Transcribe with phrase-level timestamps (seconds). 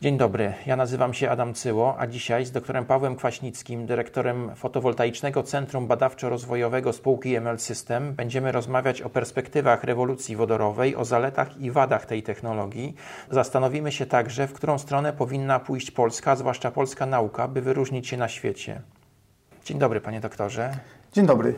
[0.00, 5.42] Dzień dobry, ja nazywam się Adam Cyło, a dzisiaj z doktorem Pawłem Kwaśnickim, dyrektorem Fotowoltaicznego
[5.42, 12.06] Centrum Badawczo-Rozwojowego spółki ML System, będziemy rozmawiać o perspektywach rewolucji wodorowej, o zaletach i wadach
[12.06, 12.94] tej technologii.
[13.30, 18.16] Zastanowimy się także, w którą stronę powinna pójść Polska, zwłaszcza polska nauka, by wyróżnić się
[18.16, 18.80] na świecie.
[19.64, 20.78] Dzień dobry, panie doktorze.
[21.12, 21.54] Dzień dobry.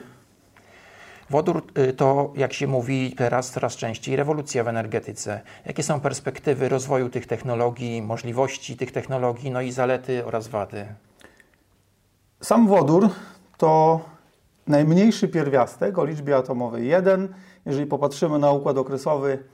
[1.30, 5.40] Wodór y, to, jak się mówi teraz coraz częściej, rewolucja w energetyce.
[5.66, 10.86] Jakie są perspektywy rozwoju tych technologii, możliwości tych technologii, no i zalety oraz wady?
[12.40, 13.08] Sam wodór
[13.57, 14.00] to
[14.66, 17.35] najmniejszy pierwiastek o liczbie atomowej 1.
[17.66, 19.44] Jeżeli popatrzymy na układ okresowy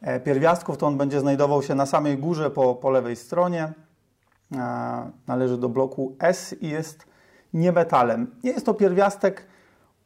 [0.00, 3.72] e, pierwiastków, to on będzie znajdował się na samej górze po, po lewej stronie.
[5.26, 7.06] Należy do bloku S i jest
[7.54, 8.34] niemetalem.
[8.44, 9.46] Nie jest to pierwiastek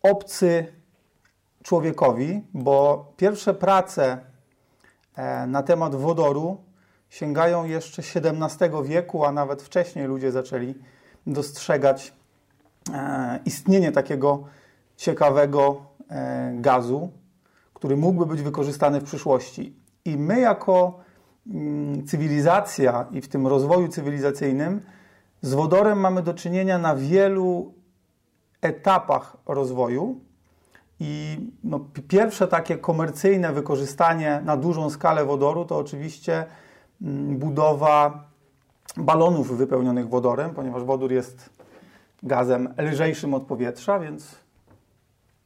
[0.02, 0.79] obcy
[1.62, 4.18] człowiekowi, bo pierwsze prace
[5.16, 6.56] e, na temat wodoru
[7.08, 10.74] sięgają jeszcze XVII wieku, a nawet wcześniej ludzie zaczęli
[11.26, 12.12] dostrzegać
[12.92, 14.44] e, istnienie takiego
[14.96, 17.10] ciekawego e, gazu,
[17.74, 19.76] który mógłby być wykorzystany w przyszłości.
[20.04, 21.00] I my, jako
[21.46, 24.80] mm, cywilizacja i w tym rozwoju cywilizacyjnym,
[25.42, 27.74] z wodorem mamy do czynienia na wielu
[28.62, 30.20] etapach rozwoju.
[31.00, 36.46] I no, pierwsze takie komercyjne wykorzystanie na dużą skalę wodoru to oczywiście
[37.02, 38.24] mm, budowa
[38.96, 41.50] balonów wypełnionych wodorem, ponieważ wodór jest
[42.22, 44.34] gazem lżejszym od powietrza, więc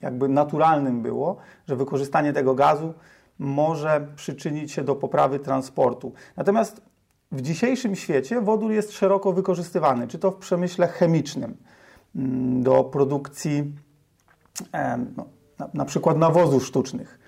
[0.00, 1.36] jakby naturalnym było,
[1.68, 2.94] że wykorzystanie tego gazu
[3.39, 6.12] może przyczynić się do poprawy transportu.
[6.36, 6.83] Natomiast
[7.33, 11.56] w dzisiejszym świecie wodór jest szeroko wykorzystywany, czy to w przemyśle chemicznym,
[12.16, 13.72] mm, do produkcji
[15.16, 15.27] no,
[15.58, 17.19] na, na przykład nawozów sztucznych.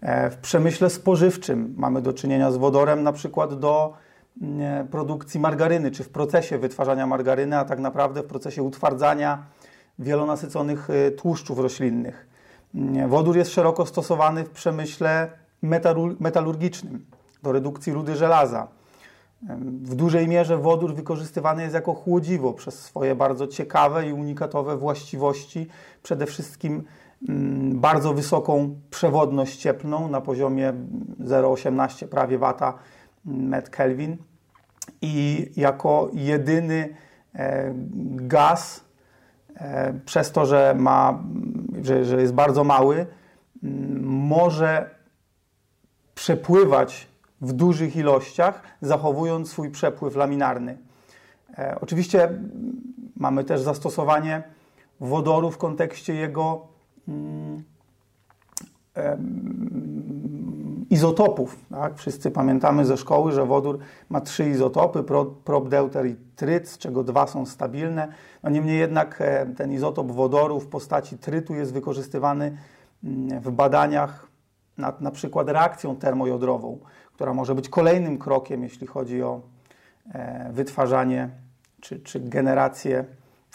[0.00, 3.94] E, w przemyśle spożywczym mamy do czynienia z wodorem na przykład do
[4.42, 9.42] mm, produkcji margaryny, czy w procesie wytwarzania margaryny, a tak naprawdę w procesie utwardzania
[9.98, 12.26] wielonasyconych e, tłuszczów roślinnych.
[12.74, 15.28] Mm, wodór jest szeroko stosowany w przemyśle
[16.20, 17.06] metalurgicznym
[17.42, 18.68] do redukcji rudy żelaza.
[19.82, 25.68] W dużej mierze wodór wykorzystywany jest jako chłodziwo przez swoje bardzo ciekawe i unikatowe właściwości,
[26.02, 26.84] przede wszystkim
[27.72, 30.72] bardzo wysoką przewodność cieplną na poziomie
[31.20, 32.74] 0,18 prawie wata
[33.24, 34.16] met Kelvin
[35.02, 36.96] i jako jedyny
[37.34, 37.72] e,
[38.10, 38.84] gaz
[39.54, 41.22] e, przez to, że ma,
[41.82, 43.06] że, że jest bardzo mały,
[43.62, 44.90] mm, może
[46.14, 47.08] przepływać
[47.40, 50.78] w dużych ilościach, zachowując swój przepływ laminarny.
[51.58, 52.28] E, oczywiście
[53.16, 54.42] mamy też zastosowanie
[55.00, 56.71] wodoru w kontekście jego Mm,
[60.90, 61.56] izotopów.
[61.70, 61.96] Tak?
[61.96, 63.78] Wszyscy pamiętamy ze szkoły, że wodór
[64.10, 65.02] ma trzy izotopy,
[65.44, 68.08] prop, deuter i tryt, z czego dwa są stabilne.
[68.42, 72.56] No niemniej jednak e, ten izotop wodoru w postaci trytu jest wykorzystywany
[73.04, 74.26] mm, w badaniach
[74.78, 76.78] nad na przykład reakcją termojodrową,
[77.14, 79.40] która może być kolejnym krokiem, jeśli chodzi o
[80.12, 81.28] e, wytwarzanie
[81.80, 83.04] czy, czy generację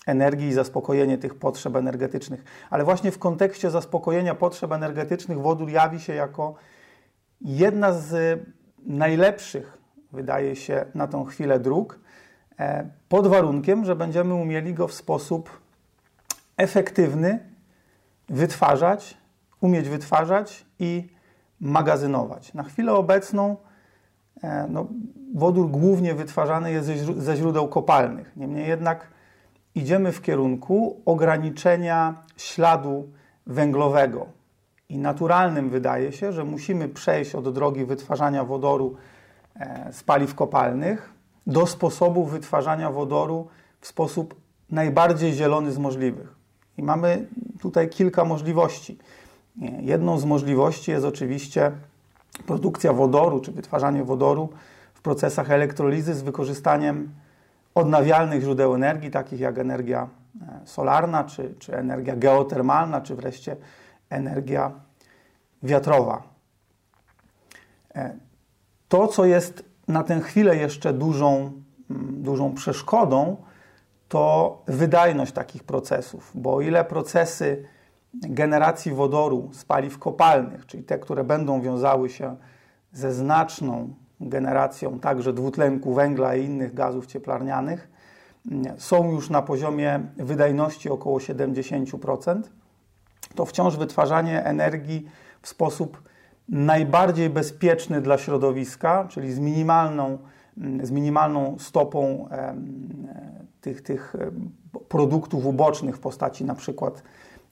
[0.08, 2.44] energii i zaspokojenie tych potrzeb energetycznych.
[2.70, 6.56] Ale właśnie w kontekście zaspokojenia potrzeb energetycznych wodór jawi się jako
[7.42, 8.40] jedna z
[8.86, 9.78] najlepszych,
[10.12, 12.00] wydaje się, na tą chwilę dróg,
[12.60, 15.50] e, pod warunkiem, że będziemy umieli go w sposób
[16.58, 17.40] efektywny
[18.30, 19.18] wytwarzać,
[19.62, 21.10] umieć wytwarzać i
[21.60, 22.54] magazynować.
[22.54, 23.58] Na chwilę obecną
[24.44, 24.88] e, no,
[25.36, 28.32] wodór głównie wytwarzany jest ze źródeł kopalnych.
[28.36, 29.17] Niemniej jednak
[29.78, 33.10] idziemy w kierunku ograniczenia śladu
[33.48, 34.26] węglowego.
[34.90, 38.96] I naturalnym wydaje się, że musimy przejść od drogi wytwarzania wodoru
[39.56, 41.14] e, z paliw kopalnych
[41.48, 43.48] do sposobu wytwarzania wodoru
[43.82, 44.36] w sposób
[44.70, 46.36] najbardziej zielony z możliwych.
[46.78, 47.28] I mamy
[47.60, 48.98] tutaj kilka możliwości.
[49.80, 51.72] Jedną z możliwości jest oczywiście
[52.46, 54.50] produkcja wodoru, czy wytwarzanie wodoru
[54.94, 57.10] w procesach elektrolizy z wykorzystaniem
[57.78, 60.08] odnawialnych źródeł energii, takich jak energia
[60.42, 63.56] e, solarna, czy, czy energia geotermalna, czy wreszcie
[64.10, 64.72] energia
[65.64, 66.24] wiatrowa.
[67.96, 68.18] E,
[68.88, 71.52] to, co jest na tę chwilę jeszcze dużą,
[71.90, 73.38] mm, dużą przeszkodą,
[74.10, 77.66] to wydajność takich procesów, bo o ile procesy
[78.14, 82.36] generacji wodoru z paliw kopalnych, czyli te, które będą wiązały się
[82.92, 87.90] ze znaczną generacją także dwutlenku węgla i innych gazów cieplarnianych
[88.78, 92.42] są już na poziomie wydajności około 70%,
[93.36, 95.06] to wciąż wytwarzanie energii
[95.42, 96.02] w sposób
[96.50, 100.18] najbardziej bezpieczny dla środowiska, czyli z minimalną
[100.58, 102.30] mm, z minimalną stopą
[103.62, 104.16] tych, tych
[104.90, 107.04] produktów ubocznych w postaci na przykład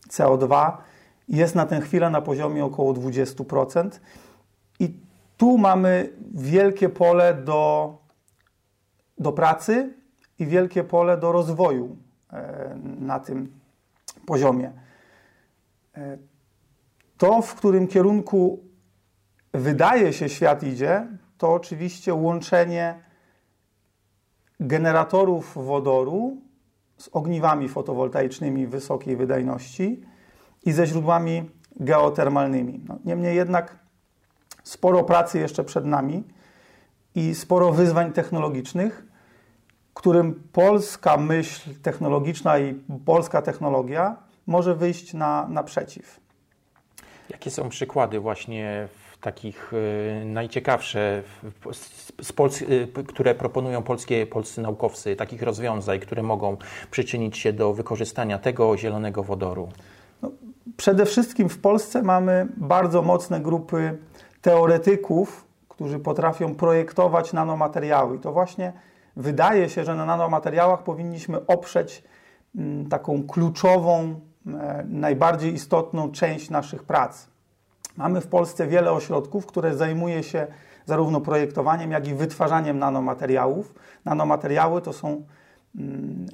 [0.10, 0.72] CO2
[1.30, 3.90] jest na tę chwilę na poziomie około 20%.
[4.80, 5.05] I
[5.38, 7.98] tu mamy wielkie pole do,
[9.18, 9.94] do pracy
[10.40, 11.98] i wielkie pole do rozwoju
[12.34, 13.60] e, na tym
[14.26, 14.72] poziomie.
[15.98, 16.18] E,
[17.18, 18.64] to, w którym kierunku
[19.54, 21.08] wydaje się świat idzie,
[21.38, 23.00] to oczywiście łączenie
[24.60, 26.38] generatorów wodoru
[26.98, 30.02] z ogniwami fotowoltaicznymi wysokiej wydajności
[30.66, 31.50] i ze źródłami
[31.80, 32.81] geotermalnymi.
[32.88, 33.85] No, niemniej jednak
[34.66, 36.24] sporo pracy jeszcze przed nami
[37.16, 39.06] i sporo wyzwań technologicznych,
[39.94, 42.74] którym polska myśl technologiczna i
[43.06, 44.16] polska technologia
[44.48, 46.20] może wyjść na, naprzeciw.
[47.30, 48.88] Jakie są przykłady właśnie
[49.22, 51.24] takich y, najciekawsze,
[52.22, 56.58] z Pols y, które proponują polskie, polscy naukowcy, takich rozwiązań, które mogą
[56.92, 59.70] przyczynić się do wykorzystania tego zielonego wodoru?
[60.22, 60.32] No,
[60.78, 63.98] przede wszystkim w Polsce mamy bardzo mocne grupy
[64.45, 68.15] teoretyków, którzy potrafią projektować nanomateriały.
[68.15, 68.74] I to właśnie
[69.15, 72.03] wydaje się, że na nanomateriałach powinniśmy oprzeć
[72.56, 77.27] mm, taką kluczową, e, najbardziej istotną część naszych prac.
[77.97, 80.47] Mamy w Polsce wiele ośrodków, które zajmuje się
[80.86, 83.75] zarówno projektowaniem, jak i wytwarzaniem nanomateriałów.
[84.06, 85.07] Nanomateriały to są
[85.75, 86.25] mm,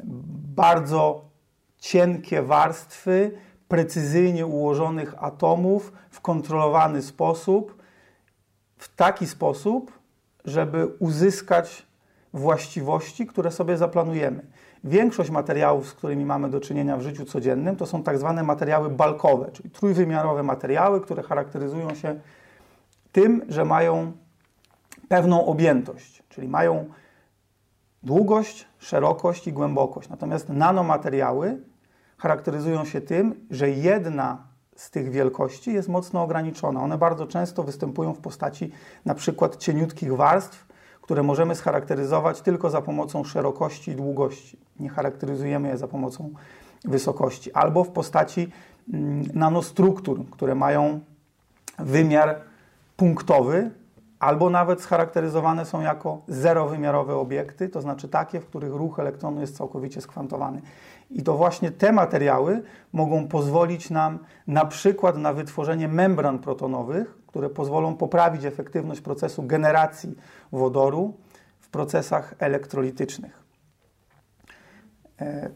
[0.55, 1.21] bardzo
[1.77, 3.31] cienkie warstwy
[3.67, 7.80] precyzyjnie ułożonych atomów w kontrolowany sposób,
[8.81, 9.91] w taki sposób,
[10.45, 11.85] żeby uzyskać
[12.33, 14.45] właściwości, które sobie zaplanujemy.
[14.83, 18.89] Większość materiałów, z którymi mamy do czynienia w życiu codziennym, to są tak zwane materiały
[18.89, 22.19] balkowe, czyli trójwymiarowe materiały, które charakteryzują się
[23.11, 24.11] tym, że mają
[25.07, 26.85] pewną objętość, czyli mają
[28.03, 30.09] długość, szerokość i głębokość.
[30.09, 31.57] Natomiast nanomateriały
[32.17, 34.50] charakteryzują się tym, że jedna
[34.81, 36.83] z tych wielkości jest mocno ograniczona.
[36.83, 38.71] One bardzo często występują w postaci
[39.05, 40.67] na przykład cieniutkich warstw,
[41.01, 44.57] które możemy scharakteryzować tylko za pomocą szerokości i długości.
[44.79, 46.29] Nie charakteryzujemy je za pomocą
[46.85, 47.53] wysokości.
[47.53, 48.51] Albo w postaci
[48.93, 50.99] mm, nanostruktur, które mają
[51.79, 52.35] wymiar
[52.97, 53.71] punktowy,
[54.21, 59.57] albo nawet scharakteryzowane są jako zerowymiarowe obiekty, to znaczy takie, w których ruch elektronu jest
[59.57, 60.61] całkowicie skwantowany.
[61.09, 62.63] I to właśnie te materiały
[62.93, 70.15] mogą pozwolić nam na przykład na wytworzenie membran protonowych, które pozwolą poprawić efektywność procesu generacji
[70.51, 71.17] wodoru
[71.59, 73.43] w procesach elektrolitycznych.
[75.21, 75.49] E,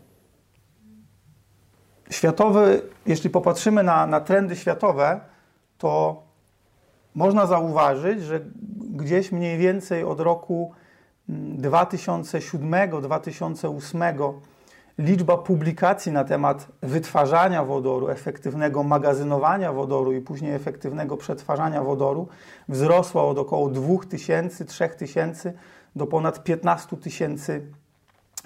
[2.09, 5.19] światowy, jeśli popatrzymy na, na trendy światowe,
[5.77, 6.25] to
[7.15, 8.39] można zauważyć, że
[8.95, 10.71] gdzieś mniej więcej od roku
[11.29, 14.33] 2007-2008 mm,
[14.97, 22.27] liczba publikacji na temat wytwarzania wodoru, efektywnego magazynowania wodoru i później efektywnego przetwarzania wodoru
[22.69, 25.53] wzrosła od około 2000, 3000
[25.95, 27.65] do ponad 15 tysięcy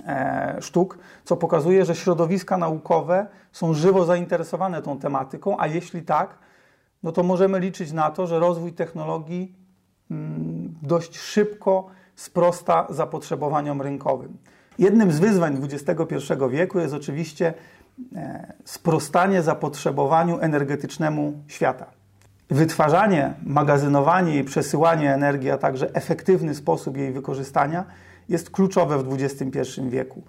[0.08, 6.38] e, sztuk, co pokazuje, że środowiska naukowe są żywo zainteresowane tą tematyką, a jeśli tak,
[7.04, 9.56] no to możemy liczyć na to, że rozwój technologii
[10.12, 14.38] mm, dość szybko sprosta zapotrzebowaniom rynkowym.
[14.80, 17.54] Jednym z wyzwań XXI wieku jest oczywiście
[18.16, 21.86] e, sprostanie zapotrzebowaniu energetycznemu świata.
[22.50, 27.86] Wytwarzanie, magazynowanie i przesyłanie energii, a także efektywny sposób jej wykorzystania
[28.30, 30.24] jest kluczowe w XXI wieku.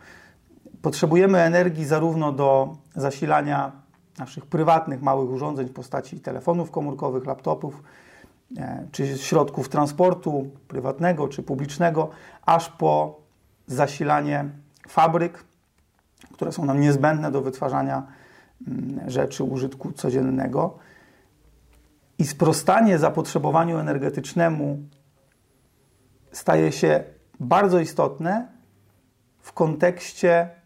[0.83, 3.73] Potrzebujemy energii zarówno do zasilania
[4.21, 7.83] naszych prywatnych małych urządzeń w postaci telefonów komórkowych, laptopów,
[8.59, 12.11] e, czy środków transportu prywatnego czy publicznego,
[12.47, 13.21] aż po
[13.67, 14.45] zasilanie
[14.89, 15.45] fabryk,
[16.33, 18.07] które są nam niezbędne do wytwarzania
[18.69, 20.79] mm, rzeczy użytku codziennego.
[22.19, 24.79] I sprostanie zapotrzebowaniu energetycznemu
[26.33, 27.05] staje się
[27.41, 28.49] bardzo istotne
[29.41, 30.60] w kontekście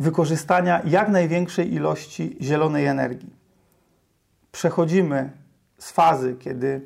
[0.00, 3.36] wykorzystania jak największej ilości zielonej energii.
[4.52, 5.30] Przechodzimy
[5.78, 6.82] z fazy, kiedy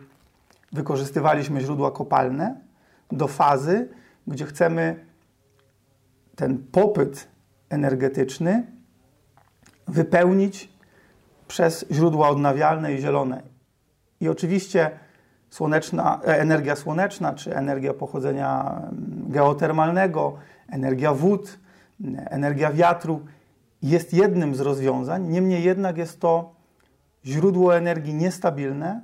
[0.72, 2.60] wykorzystywaliśmy źródła kopalne,
[3.12, 3.88] do fazy,
[4.26, 5.04] gdzie chcemy
[6.36, 7.28] ten popyt
[7.70, 8.66] energetyczny
[9.88, 10.68] wypełnić
[11.48, 13.42] przez źródła odnawialne i zielone.
[14.20, 14.90] I oczywiście
[15.50, 20.36] słoneczna, e, energia słoneczna, czy energia pochodzenia mm, geotermalnego,
[20.68, 21.63] energia wód,
[22.30, 23.20] energia wiatru
[23.82, 26.54] jest jednym z rozwiązań, niemniej jednak jest to
[27.24, 29.00] źródło energii niestabilne,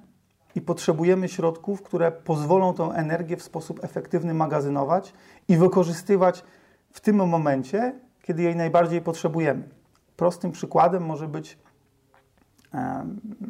[0.54, 5.12] i potrzebujemy środków, które pozwolą tę energię w sposób efektywny magazynować
[5.49, 6.45] i wykorzystywać
[6.92, 9.69] w tym momencie, kiedy jej najbardziej potrzebujemy.
[10.16, 11.59] Prostym przykładem może być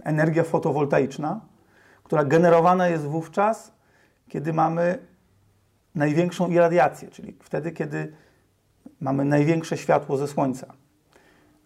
[0.05, 1.41] energia fotowoltaiczna,
[2.05, 3.73] która generowana jest wówczas,
[4.29, 4.99] kiedy mamy
[5.95, 8.13] największą irradiację, czyli wtedy, kiedy
[9.01, 10.67] mamy największe światło ze słońca.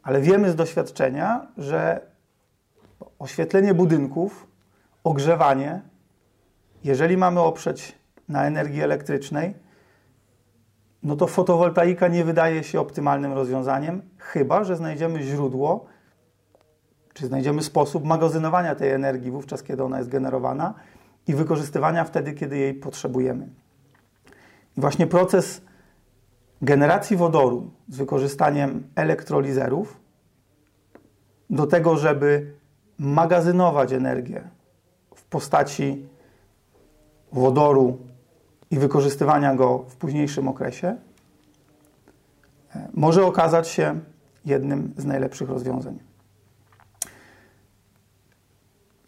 [0.03, 2.01] Ale wiemy z doświadczenia, że
[3.19, 4.47] oświetlenie budynków,
[5.05, 5.83] ogrzewanie,
[6.85, 7.99] jeżeli mamy oprzeć
[8.29, 9.55] na energii elektrycznej,
[11.03, 15.87] no to fotowoltaika nie wydaje się optymalnym rozwiązaniem, chyba że znajdziemy źródło,
[17.15, 20.75] czy znajdziemy sposób magazynowania tej energii wówczas, kiedy ona jest generowana
[21.27, 23.49] i wykorzystywania wtedy, kiedy jej potrzebujemy.
[24.77, 25.61] I właśnie proces
[26.63, 30.01] generacji wodoru z wykorzystaniem elektrolizerów
[31.51, 32.55] do tego, żeby
[32.99, 34.49] magazynować energię
[35.15, 36.09] w postaci
[37.33, 37.99] wodoru
[38.71, 40.97] i wykorzystywania go w późniejszym okresie,
[42.75, 44.01] e, może okazać się
[44.45, 45.99] jednym z najlepszych rozwiązań.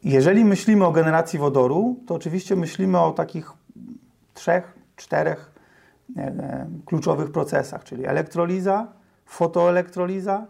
[0.03, 3.53] Jeżeli myślimy o generacji wodoru, to oczywiście myślimy o takich
[4.35, 5.56] trzech, czterech
[6.85, 8.93] kluczowych procesach, czyli elektroliza,
[9.27, 10.47] fotoelektroliza,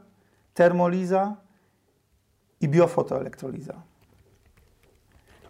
[0.55, 1.37] termoliza
[2.61, 3.75] i biofotoelektroliza.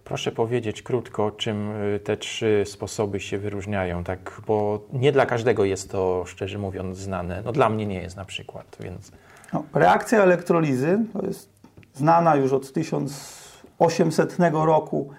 [0.06, 5.64] Proszę powiedzieć krótko, czym y, te trzy sposoby się wyróżniają, tak, bo nie dla każdego
[5.64, 7.42] jest to, szczerze mówiąc, znane.
[7.44, 9.12] No dla mnie nie jest na przykład, więc...
[9.52, 11.50] No, reakcja elektrolizy to jest
[11.94, 15.10] znana już od 1800 roku.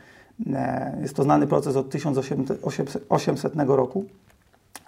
[0.54, 4.06] E, jest to znany proces od 1800 roku.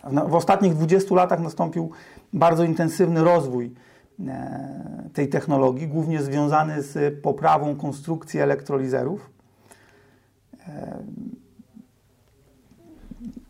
[0.03, 1.91] W ostatnich 20 latach nastąpił
[2.33, 3.73] bardzo intensywny rozwój
[4.27, 9.29] e, tej technologii, głównie związany z poprawą konstrukcji elektrolizerów.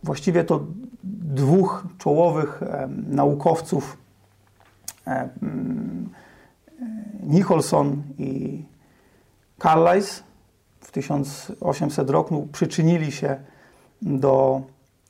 [0.03, 0.65] Właściwie to
[1.03, 2.61] dwóch czołowych
[3.07, 3.97] naukowców,
[7.23, 8.63] Nicholson i
[9.61, 10.23] Carlisle
[10.79, 13.37] w 1800 roku przyczynili się
[14.01, 14.61] do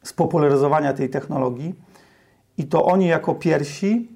[0.04, 1.76] spopularyzowania tej technologii
[2.58, 4.08] i to oni jako pierwsi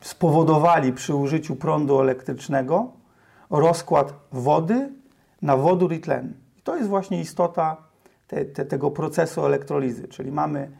[0.00, 2.92] spowodowali przy użyciu prądu elektrycznego
[3.50, 4.92] rozkład wody
[5.42, 6.34] na wodór i tlen.
[6.64, 7.76] To jest właśnie istota
[8.26, 10.70] te, te, tego procesu elektrolizy, czyli mamy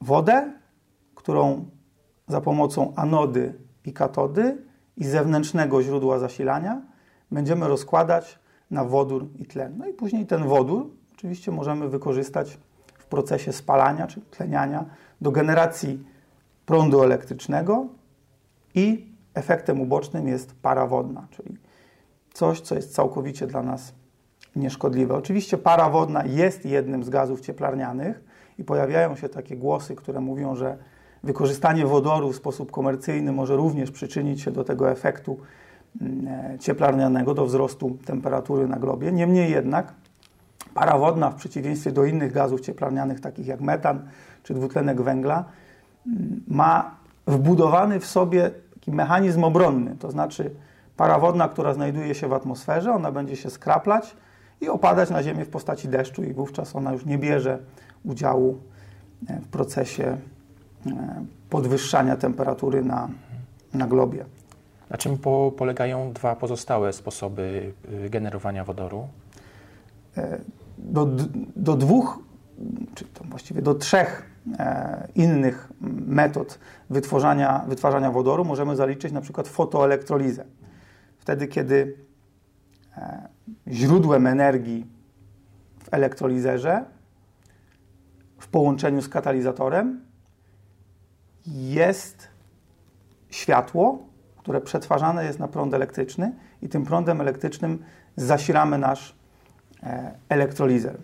[0.00, 0.52] wodę,
[1.14, 1.68] którą
[2.28, 4.58] za pomocą anody i katody
[4.96, 6.82] i zewnętrznego źródła zasilania
[7.30, 8.38] będziemy rozkładać
[8.70, 9.74] na wodór i tlen.
[9.78, 10.90] No i później ten wodór
[11.22, 12.58] oczywiście możemy wykorzystać
[12.98, 14.84] w procesie spalania czy tleniania
[15.20, 16.04] do generacji
[16.66, 17.86] prądu elektrycznego
[18.74, 21.56] i efektem ubocznym jest para wodna, czyli
[22.32, 23.94] coś, co jest całkowicie dla nas
[24.56, 25.14] nieszkodliwe.
[25.14, 28.24] Oczywiście para wodna jest jednym z gazów cieplarnianych
[28.58, 30.78] i pojawiają się takie głosy, które mówią, że
[31.22, 35.38] wykorzystanie wodoru w sposób komercyjny może również przyczynić się do tego efektu
[36.00, 39.12] mm, e, cieplarnianego, do wzrostu temperatury na globie.
[39.12, 39.94] Niemniej jednak
[40.74, 44.08] para wodna, w przeciwieństwie do innych gazów cieplarnianych, takich jak metan
[44.42, 45.44] czy dwutlenek węgla,
[46.06, 50.50] mm, ma wbudowany w sobie taki mechanizm obronny, to znaczy
[50.96, 54.16] para wodna, która znajduje się w atmosferze, ona będzie się skraplać
[54.60, 57.58] i opadać na Ziemię w postaci deszczu i wówczas ona już nie bierze
[58.04, 58.58] udziału
[59.28, 60.16] e, w procesie
[60.86, 63.08] e, podwyższania temperatury na,
[63.74, 64.24] na globie.
[64.90, 67.72] Na czym po, polegają dwa pozostałe sposoby
[68.04, 69.08] y, generowania wodoru?
[70.82, 71.06] E, do,
[71.56, 72.18] do dwóch,
[72.94, 74.32] czy to właściwie do trzech
[75.14, 75.72] innych
[76.06, 76.58] metod
[76.90, 80.44] wytwarzania, wytwarzania wodoru możemy zaliczyć na przykład fotoelektrolizę.
[81.18, 81.96] Wtedy, kiedy
[82.96, 83.28] e,
[83.68, 84.86] źródłem energii
[85.84, 86.84] w elektrolizerze
[88.38, 90.00] w połączeniu z katalizatorem
[91.46, 92.28] jest
[93.30, 93.98] światło,
[94.36, 97.84] które przetwarzane jest na prąd elektryczny i tym prądem elektrycznym
[98.16, 99.14] zasilamy nasz e,
[100.28, 100.98] elektrolizer.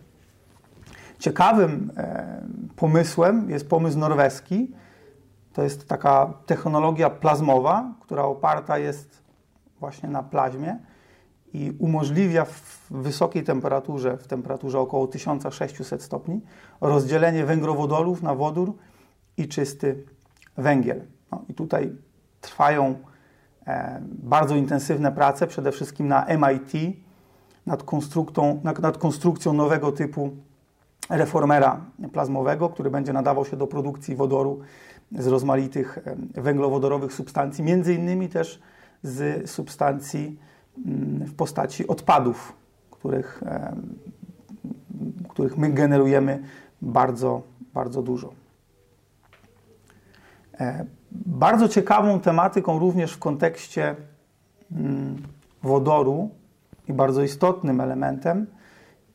[1.19, 2.43] Ciekawym e,
[2.77, 4.73] pomysłem jest pomysł norweski.
[5.53, 9.23] To jest taka technologia plazmowa, która oparta jest
[9.81, 10.79] właśnie na plazmie
[11.53, 16.41] i umożliwia w wysokiej temperaturze, w temperaturze około 1600 stopni,
[16.81, 18.75] rozdzielenie węglowodorów na wodór
[19.37, 20.05] i czysty
[20.57, 21.03] węgiel.
[21.33, 21.93] No i tutaj
[22.41, 22.95] trwają
[23.67, 26.73] e, bardzo intensywne prace, przede wszystkim na MIT,
[27.69, 27.85] nad,
[28.65, 30.31] nad, nad konstrukcją nowego typu
[31.09, 31.81] reformera
[32.13, 34.61] plazmowego, który będzie nadawał się do produkcji wodoru
[35.13, 35.99] z rozmaitych
[36.35, 38.61] węglowodorowych substancji, między innymi też
[39.03, 40.39] z substancji
[40.87, 42.53] mm, w postaci odpadów,
[42.91, 43.43] których,
[45.29, 46.43] których my generujemy
[46.83, 47.43] bardzo,
[47.75, 48.33] bardzo dużo.
[50.61, 53.97] E, bardzo ciekawą tematyką również w kontekście
[54.73, 55.17] mm,
[55.63, 56.31] wodoru
[56.89, 58.47] i bardzo istotnym elementem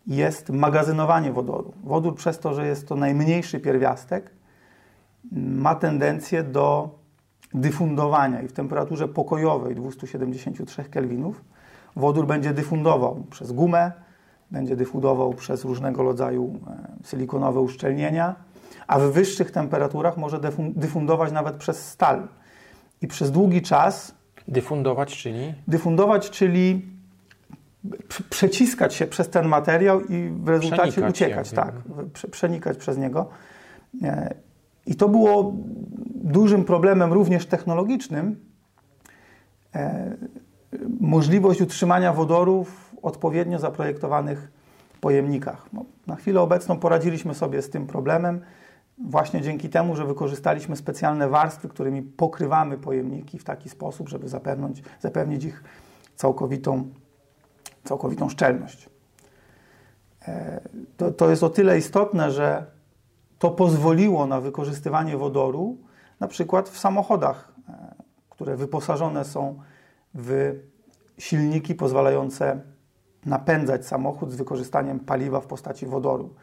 [0.08, 1.74] jest magazynowanie wodoru.
[1.84, 4.32] Wodór przez to, że jest to najmniejszy pierwiastek,
[5.32, 6.90] ma tendencję do
[7.54, 11.42] dyfundowania i w temperaturze pokojowej 273 kelwinów
[11.96, 13.92] wodór będzie dyfundował przez gumę,
[14.52, 18.36] będzie dyfundował przez różnego rodzaju e, silikonowe uszczelnienia,
[18.88, 20.40] a w wyższych temperaturach może
[20.76, 22.28] dyfundować nawet przez stal.
[23.02, 24.16] I przez długi czas.
[24.48, 25.54] Dyfundować, czyli?
[25.68, 26.93] Dyfundować, czyli
[28.30, 31.74] przeciskać się przez ten materiał i w rezultacie przenikać uciekać, tak,
[32.32, 33.30] przenikać przez niego.
[34.04, 34.36] E,
[34.86, 35.54] I to było
[36.16, 38.40] dużym problemem również technologicznym.
[39.76, 40.16] E,
[41.00, 44.52] możliwość utrzymania wodoru w odpowiednio zaprojektowanych
[45.02, 45.66] pojemnikach.
[45.74, 48.42] No, na chwilę obecną poradziliśmy sobie z tym problemem
[48.98, 54.84] właśnie dzięki temu, że wykorzystaliśmy specjalne warstwy, którymi pokrywamy pojemniki w taki sposób, żeby zapewnić,
[55.00, 55.64] zapewnić ich
[56.16, 56.90] całkowitą,
[57.84, 58.90] całkowitą szczelność.
[60.28, 60.62] E,
[60.98, 62.66] to, to jest o tyle istotne, że
[63.40, 65.78] to pozwoliło na wykorzystywanie wodoru
[66.20, 67.96] na przykład w samochodach, e,
[68.30, 69.60] które wyposażone są
[70.14, 70.54] w
[71.18, 72.62] silniki pozwalające
[73.26, 76.34] napędzać samochód z wykorzystaniem paliwa w postaci wodoru.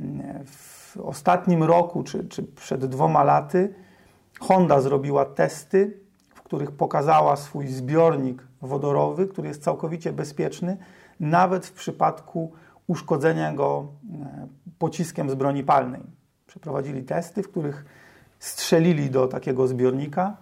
[0.00, 3.74] E, w ostatnim roku, czy, czy przed dwoma laty,
[4.40, 6.00] Honda zrobiła testy,
[6.50, 10.76] których pokazała swój zbiornik wodorowy, który jest całkowicie bezpieczny,
[11.20, 12.52] nawet w przypadku
[12.86, 14.46] uszkodzenia go e,
[14.78, 16.00] pociskiem z broni palnej.
[16.46, 17.84] Przeprowadzili testy, w których
[18.38, 20.36] strzelili do takiego zbiornika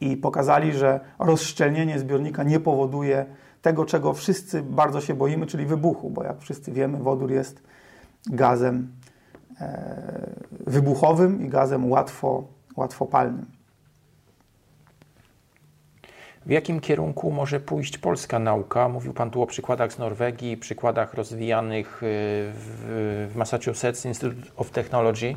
[0.00, 3.26] i pokazali, że rozszczelnienie zbiornika nie powoduje
[3.62, 7.62] tego, czego wszyscy bardzo się boimy, czyli wybuchu, bo jak wszyscy wiemy, wodór jest
[8.26, 8.92] gazem
[9.60, 10.30] e,
[10.66, 12.44] wybuchowym i gazem łatwo,
[12.76, 13.57] łatwopalnym.
[16.48, 18.88] W jakim kierunku może pójść polska nauka?
[18.88, 22.06] Mówił Pan tu o przykładach z Norwegii, przykładach rozwijanych y,
[22.54, 25.34] w, Massachusetts Institute of Technology,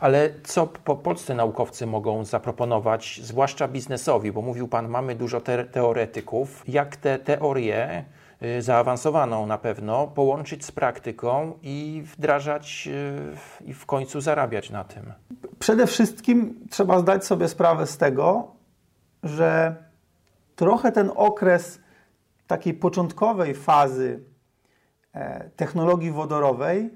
[0.00, 4.32] ale co po polscy naukowcy mogą zaproponować, zwłaszcza biznesowi?
[4.32, 6.64] Bo mówił Pan, mamy dużo te teoretyków.
[6.68, 8.04] Jak te teorie
[8.42, 12.88] y, zaawansowaną na pewno, połączyć z praktyką i wdrażać
[13.62, 15.12] y, i w końcu zarabiać na tym?
[15.58, 18.48] Przede wszystkim trzeba zdać sobie sprawę z tego,
[19.22, 19.83] że
[20.56, 21.80] trochę ten okres
[22.46, 24.20] takiej początkowej fazy
[25.12, 26.90] e, technologii wodorowej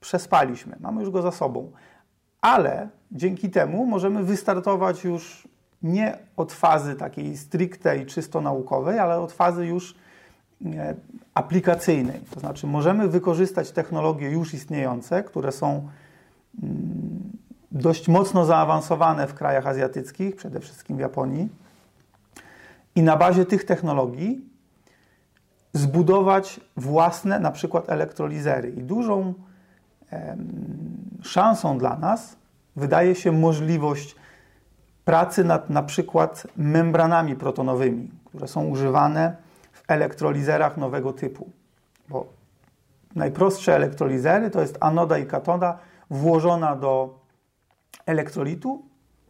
[0.00, 0.76] przespaliśmy.
[0.80, 1.72] Mamy już go za sobą.
[2.40, 5.48] Ale dzięki temu możemy wystartować już
[5.82, 9.94] nie od fazy takiej stricte i czysto naukowej, ale od fazy już
[10.64, 10.94] e,
[11.34, 12.20] aplikacyjnej.
[12.30, 15.88] To znaczy możemy wykorzystać technologie już istniejące, które są
[16.62, 17.32] mm,
[17.72, 21.48] dość mocno zaawansowane w krajach azjatyckich, przede wszystkim w Japonii
[22.96, 24.44] i na bazie tych technologii
[25.72, 28.70] zbudować własne na przykład elektrolizery.
[28.70, 29.34] I dużą
[31.22, 32.36] szansą dla nas
[32.76, 34.16] wydaje się możliwość
[35.04, 39.36] pracy nad na przykład membranami protonowymi, które są używane
[39.72, 41.50] w elektrolizerach nowego typu.
[42.08, 42.26] Bo
[43.14, 45.78] najprostsze elektrolizery to jest anoda i katoda
[46.10, 47.18] włożona do
[48.06, 48.82] elektrolitu,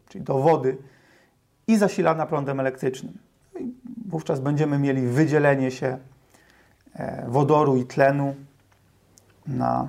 [0.09, 0.77] czyli do wody
[1.67, 3.26] i zasilana prądem elektrycznym
[4.09, 5.99] wówczas będziemy mieli wydzielenie się
[6.95, 8.35] e, wodoru i tlenu
[9.47, 9.89] na,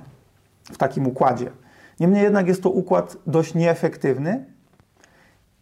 [0.64, 1.52] w takim układzie.
[2.00, 4.46] Niemniej jednak jest to układ dość nieefektywny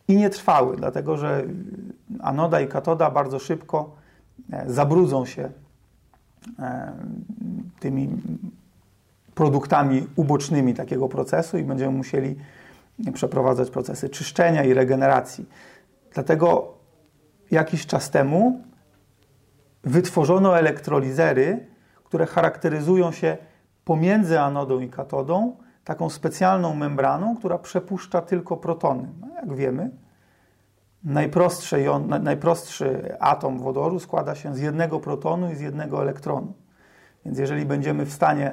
[0.08, 1.44] i nietrwały, dlatego że
[2.20, 3.96] anoda i katoda bardzo szybko
[4.52, 5.50] e, zabrudzą się
[6.60, 6.94] e,
[7.80, 8.10] tymi
[9.36, 12.36] produktami ubocznymi takiego procesu i będziemy musieli
[13.14, 15.46] przeprowadzać procesy czyszczenia i regeneracji.
[16.14, 16.75] Dlatego
[17.52, 18.62] jakiś czas temu
[19.84, 21.68] wytworzono elektrolizery,
[22.04, 23.38] które charakteryzują się
[23.86, 29.08] pomiędzy anodą i katodą taką specjalną membraną, która przepuszcza tylko protony.
[29.22, 29.90] No, jak wiemy,
[31.04, 31.86] najprostszy,
[32.22, 36.54] najprostszy atom wodoru składa się z jednego protonu i z jednego elektronu.
[37.26, 38.52] Więc jeżeli będziemy w stanie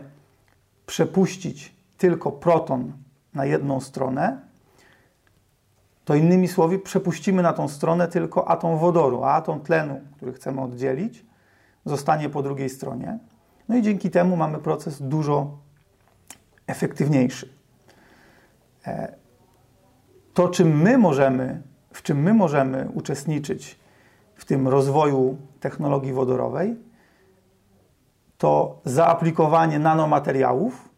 [0.86, 2.92] przepuścić tylko proton
[3.34, 4.40] na jedną stronę,
[6.04, 10.60] to innymi słowy przepuścimy na tą stronę tylko atom wodoru, a atom tlenu, który chcemy
[10.60, 11.24] oddzielić,
[11.84, 13.18] zostanie po drugiej stronie.
[13.68, 15.58] No i dzięki temu mamy proces dużo
[16.66, 17.48] efektywniejszy.
[18.86, 19.14] E,
[20.34, 21.62] to, czym my możemy,
[21.92, 23.78] w czym my możemy uczestniczyć
[24.36, 26.76] w tym rozwoju technologii wodorowej,
[28.38, 30.88] to zaaplikowanie nanomateriałów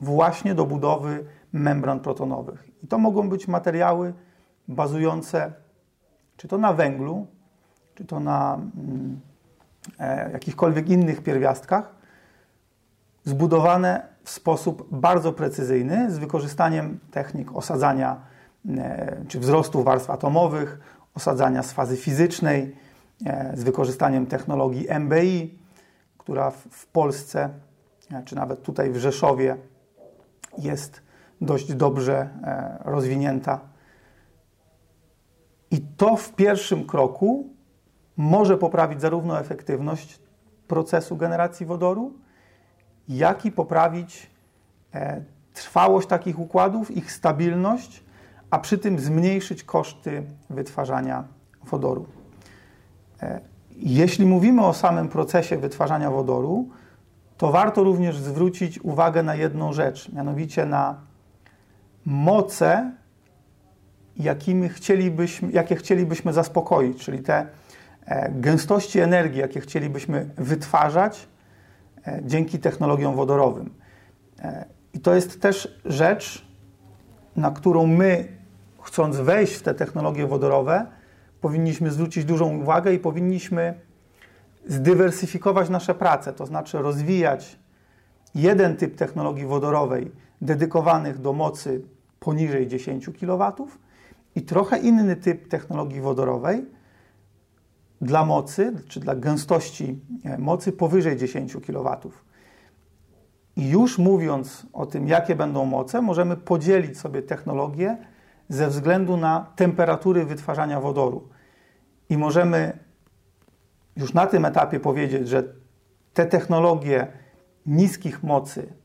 [0.00, 2.68] właśnie do budowy membran protonowych.
[2.82, 4.14] I to mogą być materiały
[4.68, 5.52] bazujące
[6.36, 7.26] czy to na węglu,
[7.94, 9.20] czy to na mm,
[9.98, 11.94] e, jakichkolwiek innych pierwiastkach,
[13.24, 18.20] zbudowane w sposób bardzo precyzyjny z wykorzystaniem technik osadzania
[18.68, 20.80] e, czy wzrostu warstw atomowych,
[21.14, 22.76] osadzania z fazy fizycznej,
[23.26, 25.58] e, z wykorzystaniem technologii MBI,
[26.18, 27.48] która w Polsce,
[28.10, 29.56] e, czy nawet tutaj w Rzeszowie
[30.58, 31.01] jest
[31.42, 32.28] dość dobrze
[32.84, 33.60] rozwinięta.
[35.70, 37.48] I to w pierwszym kroku
[38.16, 40.20] może poprawić zarówno efektywność
[40.68, 42.12] procesu generacji wodoru,
[43.08, 44.30] jak i poprawić
[45.54, 48.04] trwałość takich układów, ich stabilność
[48.52, 51.24] a przy tym zmniejszyć koszty wytwarzania
[51.64, 52.06] wodoru.
[53.22, 53.40] E,
[53.76, 56.68] jeśli mówimy o samym procesie wytwarzania wodoru,
[57.36, 61.00] to warto również zwrócić uwagę na jedną rzecz, mianowicie na
[62.06, 62.92] moce,
[64.16, 67.46] jakimi chcielibyśmy, jakie chcielibyśmy zaspokoić, czyli te
[68.06, 71.28] e, gęstości energii, jakie chcielibyśmy wytwarzać
[72.06, 73.70] e, dzięki technologiom wodorowym.
[74.94, 76.46] I to jest też rzecz,
[77.36, 78.28] na którą my
[78.82, 80.86] chcąc wejść w te technologie wodorowe,
[81.40, 83.74] powinniśmy zwrócić dużą uwagę i powinniśmy
[84.66, 87.58] zdywersyfikować nasze prace, to znaczy rozwijać
[88.34, 90.12] jeden typ technologii wodorowej
[90.42, 91.82] dedykowanych do mocy
[92.20, 93.52] poniżej 10 kW
[94.34, 96.66] i trochę inny typ technologii wodorowej
[98.00, 101.96] dla mocy, czy dla gęstości e, mocy powyżej 10 kW.
[103.56, 107.96] I już mówiąc o tym, jakie będą moce, możemy podzielić sobie technologię
[108.48, 111.28] ze względu na temperatury wytwarzania wodoru.
[112.08, 112.78] I możemy
[113.96, 115.44] już na tym etapie powiedzieć, że
[116.14, 117.06] te technologie
[117.66, 118.81] niskich mocy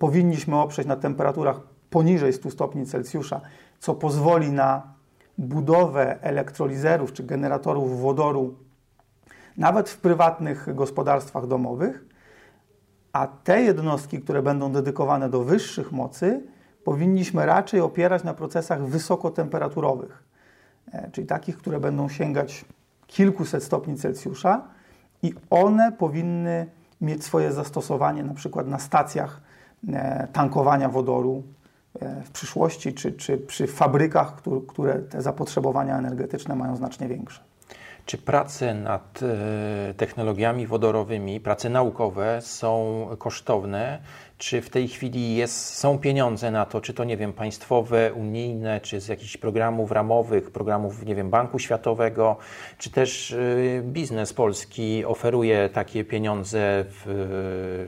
[0.00, 1.60] powinniśmy oprzeć na temperaturach
[1.90, 3.40] poniżej 100 stopni Celsjusza,
[3.80, 4.82] co pozwoli na
[5.38, 8.54] budowę elektrolizerów czy generatorów wodoru
[9.56, 12.04] nawet w prywatnych gospodarstwach domowych,
[13.12, 16.42] a te jednostki, które będą dedykowane do wyższych mocy,
[16.84, 20.24] powinniśmy raczej opierać na procesach wysokotemperaturowych,
[20.92, 22.64] e, czyli takich, które będą sięgać
[23.06, 24.62] kilkuset stopni Celsjusza
[25.22, 26.66] i one powinny
[27.00, 29.50] mieć swoje zastosowanie na przykład na stacjach
[30.32, 31.42] tankowania wodoru
[32.00, 37.40] e, w przyszłości, czy, czy przy fabrykach, które te zapotrzebowania energetyczne mają znacznie większe.
[38.06, 39.20] Czy prace nad
[39.96, 43.98] technologiami wodorowymi, prace naukowe są kosztowne?
[44.38, 48.80] Czy w tej chwili jest, są pieniądze na to, czy to, nie wiem, państwowe, unijne,
[48.80, 52.36] czy z jakichś programów ramowych, programów, nie wiem, Banku Światowego,
[52.78, 53.36] czy też
[53.82, 57.86] biznes polski oferuje takie pieniądze, w,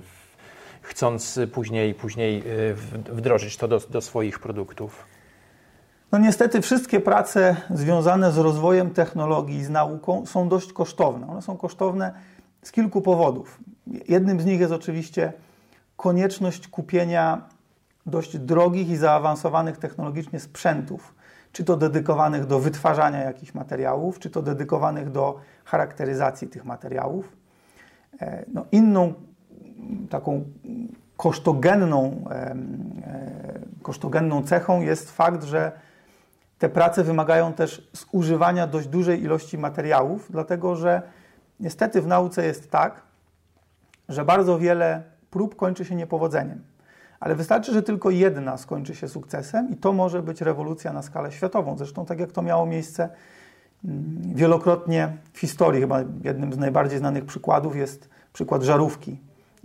[0.82, 2.74] chcąc później, później y,
[3.12, 5.04] wdrożyć to do, do swoich produktów?
[6.12, 11.28] No niestety wszystkie prace związane z rozwojem technologii, z nauką są dość kosztowne.
[11.28, 12.14] One są kosztowne
[12.62, 13.58] z kilku powodów.
[14.08, 15.32] Jednym z nich jest oczywiście
[15.96, 17.42] konieczność kupienia
[18.06, 21.14] dość drogich i zaawansowanych technologicznie sprzętów,
[21.52, 27.36] czy to dedykowanych do wytwarzania jakichś materiałów, czy to dedykowanych do charakteryzacji tych materiałów.
[28.20, 29.14] E, no, inną
[30.10, 30.44] taką
[31.16, 32.56] kosztogenną, e,
[33.82, 35.72] kosztogenną cechą jest fakt, że
[36.58, 41.02] te prace wymagają też zużywania dość dużej ilości materiałów, dlatego że
[41.60, 43.02] niestety w nauce jest tak,
[44.08, 46.62] że bardzo wiele prób kończy się niepowodzeniem.
[47.20, 51.32] Ale wystarczy, że tylko jedna skończy się sukcesem i to może być rewolucja na skalę
[51.32, 51.78] światową.
[51.78, 53.08] Zresztą tak jak to miało miejsce
[53.84, 59.18] mm, wielokrotnie w historii, chyba jednym z najbardziej znanych przykładów jest przykład żarówki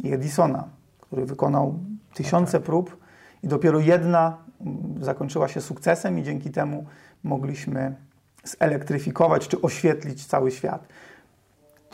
[0.03, 0.63] i Edisona,
[1.01, 1.79] który wykonał
[2.13, 2.61] tysiące tak.
[2.61, 2.97] prób
[3.43, 6.85] i dopiero jedna mm, zakończyła się sukcesem i dzięki temu
[7.23, 7.95] mogliśmy
[8.43, 10.87] zelektryfikować czy oświetlić cały świat.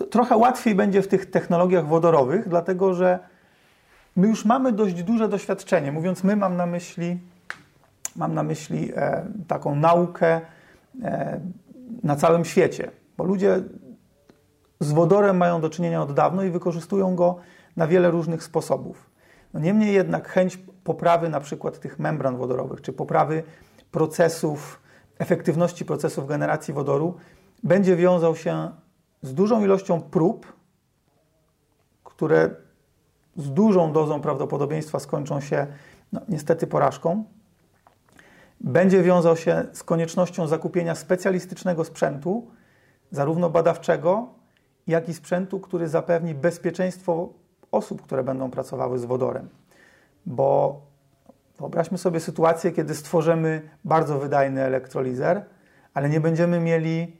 [0.09, 3.19] Trochę łatwiej będzie w tych technologiach wodorowych, dlatego że
[4.15, 5.91] my już mamy dość duże doświadczenie.
[5.91, 7.19] Mówiąc my, mam na myśli,
[8.15, 10.41] mam na myśli e, taką naukę
[11.03, 11.39] e,
[12.03, 13.61] na całym świecie, bo ludzie
[14.79, 17.39] z wodorem mają do czynienia od dawna i wykorzystują go
[17.75, 19.09] na wiele różnych sposobów.
[19.53, 23.43] No niemniej jednak chęć poprawy na przykład tych membran wodorowych, czy poprawy
[23.91, 24.81] procesów,
[25.19, 27.17] efektywności procesów generacji wodoru
[27.63, 28.71] będzie wiązał się
[29.21, 30.53] z dużą ilością prób,
[32.03, 32.49] które
[33.35, 35.67] z dużą dozą prawdopodobieństwa skończą się
[36.11, 37.23] no, niestety porażką.
[38.61, 42.47] Będzie wiązał się z koniecznością zakupienia specjalistycznego sprzętu,
[43.11, 44.27] zarówno badawczego,
[44.87, 47.29] jak i sprzętu, który zapewni bezpieczeństwo
[47.73, 49.49] osób, które będą pracowały z wodorem.
[50.25, 50.81] Bo
[51.59, 55.45] wyobraźmy sobie sytuację, kiedy stworzymy bardzo wydajny elektrolizer,
[55.93, 57.17] ale nie będziemy mieli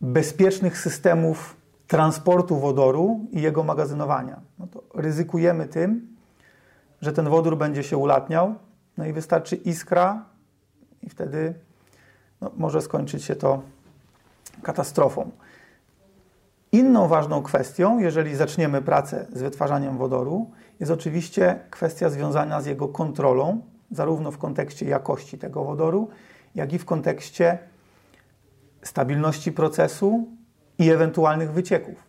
[0.00, 4.40] bezpiecznych systemów transportu wodoru i jego magazynowania.
[4.58, 6.16] No to ryzykujemy tym,
[7.00, 8.54] że ten wodór będzie się ulatniał,
[8.98, 10.24] no i wystarczy iskra,
[11.02, 11.54] i wtedy
[12.40, 13.62] no, może skończyć się to
[14.62, 15.30] katastrofą.
[16.72, 20.50] Inną ważną kwestią, jeżeli zaczniemy pracę z wytwarzaniem wodoru,
[20.80, 26.08] jest oczywiście kwestia związana z jego kontrolą, zarówno w kontekście jakości tego wodoru,
[26.54, 27.58] jak i w kontekście
[28.82, 30.28] stabilności procesu
[30.78, 32.02] i ewentualnych wycieków.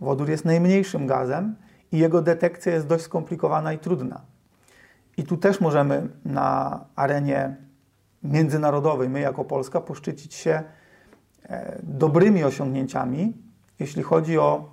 [0.00, 1.56] Wodór jest najmniejszym gazem
[1.92, 4.20] i jego detekcja jest dość skomplikowana i trudna.
[5.16, 7.56] I tu też możemy na arenie
[8.22, 10.62] międzynarodowej, my jako Polska, poszczycić się
[11.48, 13.49] e, dobrymi osiągnięciami,
[13.80, 14.68] jeśli chodzi o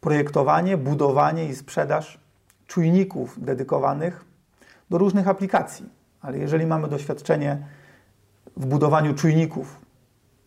[0.00, 2.20] projektowanie, budowanie i sprzedaż
[2.66, 4.24] czujników dedykowanych
[4.90, 5.88] do różnych aplikacji.
[6.20, 7.66] Ale jeżeli mamy doświadczenie
[8.56, 9.80] w budowaniu czujników,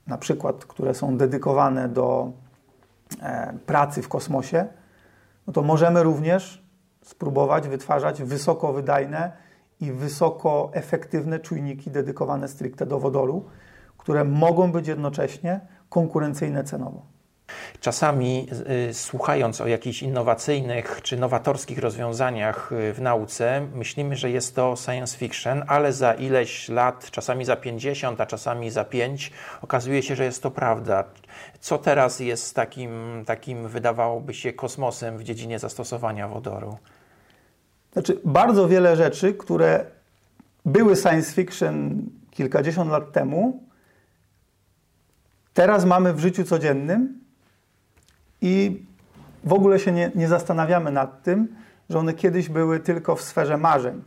[0.08, 2.32] na przykład, które są dedykowane do
[3.22, 4.66] e, pracy w kosmosie,
[5.48, 6.64] no to możemy również
[7.04, 9.32] spróbować wytwarzać wysoko wydajne
[9.82, 13.46] i wysoko efektywne czujniki dedykowane stricte do wodoru,
[13.98, 15.60] które mogą być jednocześnie
[15.90, 17.19] konkurencyjne cenowo.
[17.80, 18.48] Czasami
[18.90, 24.76] y, słuchając o jakichś innowacyjnych czy nowatorskich rozwiązaniach y, w nauce, myślimy, że jest to
[24.76, 29.32] science fiction, ale za ileś lat, czasami za 50, a czasami za 5,
[29.62, 31.04] okazuje się, że jest to prawda.
[31.60, 36.78] Co teraz jest takim, takim wydawałoby się kosmosem w dziedzinie zastosowania wodoru?
[37.94, 39.86] Znaczy, bardzo wiele rzeczy, które
[40.66, 43.64] były science fiction kilkadziesiąt lat temu,
[45.54, 47.19] teraz mamy w życiu codziennym
[48.42, 48.86] i
[49.44, 51.56] w ogóle się nie, nie zastanawiamy nad tym,
[51.90, 54.02] że one kiedyś były tylko w sferze marzeń.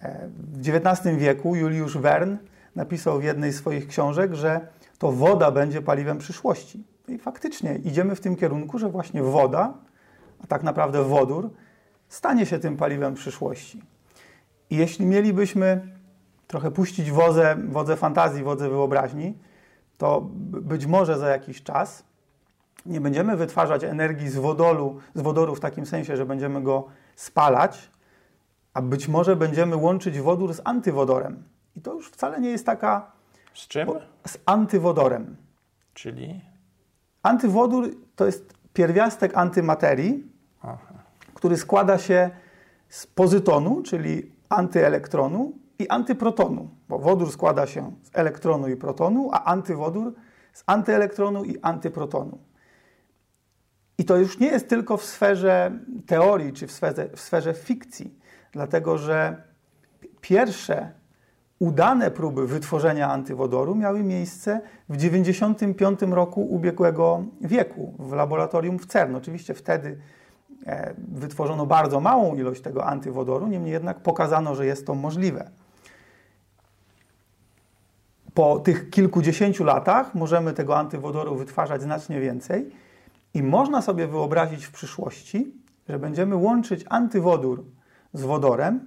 [0.00, 2.38] E, w XIX wieku Juliusz Verne
[2.76, 4.60] napisał w jednej z swoich książek, że
[4.98, 6.84] to woda będzie paliwem przyszłości.
[7.08, 9.74] I faktycznie idziemy w tym kierunku, że właśnie woda,
[10.44, 11.50] a tak naprawdę wodór,
[12.08, 13.82] stanie się tym paliwem przyszłości.
[14.70, 15.80] I jeśli mielibyśmy
[16.46, 19.38] trochę puścić wodze, wodze fantazji, wodze wyobraźni,
[19.98, 22.04] to być może za jakiś czas
[22.86, 27.90] nie będziemy wytwarzać energii z wodoru, z wodoru w takim sensie, że będziemy go spalać,
[28.74, 31.42] a być może będziemy łączyć wodór z antywodorem.
[31.76, 33.12] I to już wcale nie jest taka.
[33.54, 33.88] Z czym?
[34.26, 35.36] Z antywodorem.
[35.94, 36.40] Czyli?
[37.22, 40.78] Antywodór to jest pierwiastek antymaterii, Aha.
[41.34, 42.30] który składa się
[42.88, 49.44] z pozytonu, czyli antyelektronu i antyprotonu, bo wodór składa się z elektronu i protonu, a
[49.44, 50.14] antywodór
[50.52, 52.38] z antyelektronu i antyprotonu.
[54.00, 55.72] I to już nie jest tylko w sferze
[56.06, 58.18] teorii czy w sferze, w sferze fikcji,
[58.52, 59.42] dlatego że
[60.20, 60.92] pierwsze
[61.58, 69.16] udane próby wytworzenia antywodoru miały miejsce w 1995 roku ubiegłego wieku w laboratorium w CERN.
[69.16, 69.98] Oczywiście wtedy
[70.66, 75.50] e, wytworzono bardzo małą ilość tego antywodoru, niemniej jednak pokazano, że jest to możliwe.
[78.34, 82.70] Po tych kilkudziesięciu latach możemy tego antywodoru wytwarzać znacznie więcej
[83.34, 85.54] i można sobie wyobrazić w przyszłości,
[85.88, 87.64] że będziemy łączyć antywodór
[88.12, 88.86] z wodorem,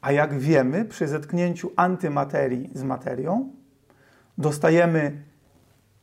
[0.00, 3.52] a jak wiemy, przy zetknięciu antymaterii z materią
[4.38, 5.22] dostajemy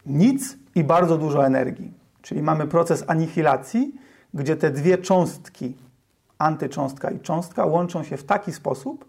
[0.05, 1.93] nic i bardzo dużo energii.
[2.21, 3.95] Czyli mamy proces anihilacji,
[4.33, 5.77] gdzie te dwie cząstki,
[6.37, 9.05] antycząstka i cząstka, łączą się w taki sposób,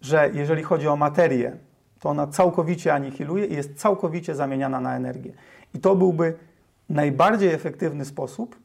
[0.00, 1.56] że jeżeli chodzi o materię,
[2.00, 5.32] to ona całkowicie anihiluje i jest całkowicie zamieniana na energię.
[5.74, 6.34] I to byłby
[6.88, 8.56] najbardziej efektywny sposób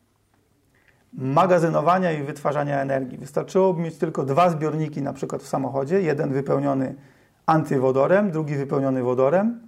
[1.14, 3.18] magazynowania i wytwarzania energii.
[3.18, 6.96] Wystarczyłoby mieć tylko dwa zbiorniki, na przykład w samochodzie, jeden wypełniony
[7.46, 9.68] antywodorem, drugi wypełniony wodorem,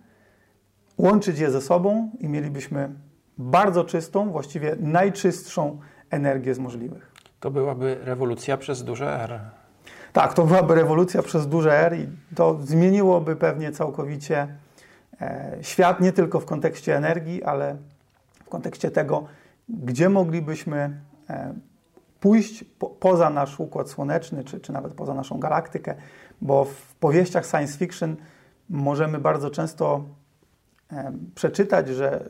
[0.98, 2.90] łączyć je ze sobą i mielibyśmy
[3.38, 7.12] bardzo czystą, właściwie najczystszą energię z możliwych.
[7.40, 9.40] To byłaby rewolucja przez duże R.
[10.14, 14.48] Tak, to byłaby rewolucja przez duże R i to zmieniłoby pewnie całkowicie
[15.22, 17.78] e, świat, nie tylko w kontekście energii, ale
[18.52, 19.26] kontekście tego,
[19.70, 21.54] gdzie moglibyśmy e,
[22.20, 25.96] pójść po, poza nasz układ słoneczny, czy, czy nawet poza naszą galaktykę,
[26.42, 28.16] bo w powieściach science fiction
[28.70, 30.04] możemy bardzo często
[30.92, 32.30] e, przeczytać, że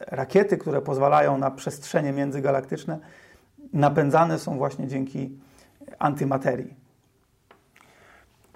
[0.00, 2.98] rakiety, które pozwalają na przestrzenie międzygalaktyczne,
[3.72, 5.38] napędzane są właśnie dzięki
[5.98, 6.79] antymaterii.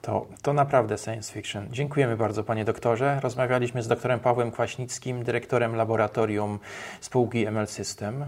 [0.04, 1.66] To, to naprawdę science fiction.
[1.70, 3.20] Dziękujemy bardzo, panie doktorze.
[3.22, 6.58] Rozmawialiśmy z doktorem Pawłem Kwaśnickim, dyrektorem laboratorium
[7.00, 8.24] spółki ML System.